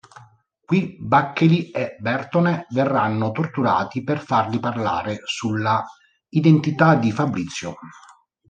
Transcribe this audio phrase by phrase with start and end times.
[0.65, 5.85] Qui Bacchelli e Bertone verranno torturati per farli parlare sulla
[6.29, 7.75] identità di Fabrizio.